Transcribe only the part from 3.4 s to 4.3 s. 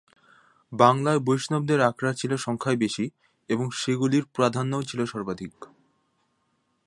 এবং সেগুলির